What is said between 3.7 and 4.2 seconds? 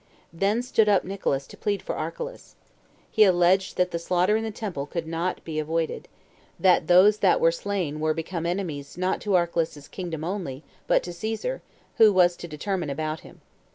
that the